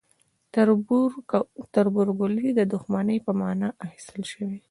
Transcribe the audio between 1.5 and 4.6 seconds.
تربورګلوي د دښمنۍ په معنی اخیستل شوی.